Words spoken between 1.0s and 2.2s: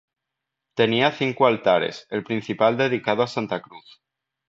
cinco altares,